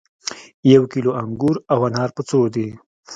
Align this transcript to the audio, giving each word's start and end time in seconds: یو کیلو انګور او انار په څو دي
یو 0.73 0.83
کیلو 0.91 1.11
انګور 1.21 1.55
او 1.73 1.79
انار 1.87 2.09
په 2.15 2.21
څو 2.29 2.39
دي 2.53 2.67